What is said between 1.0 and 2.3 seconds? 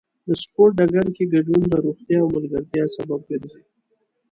کې ګډون د روغتیا او